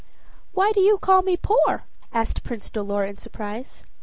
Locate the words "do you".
0.71-0.97